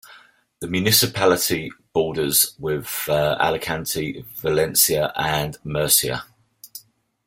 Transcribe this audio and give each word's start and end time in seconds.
The 0.61 0.67
municipality 0.67 1.71
borders 1.93 2.55
with 2.57 3.05
Alicante, 3.07 4.25
Valencia 4.37 5.13
and 5.15 5.59
Murcia. 5.63 6.23